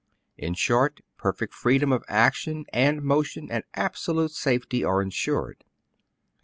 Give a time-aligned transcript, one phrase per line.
[0.35, 5.63] In short, perfect freedom of action and motion and absolute safety are insured.